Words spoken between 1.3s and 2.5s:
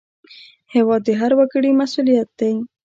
وګړي مسوولیت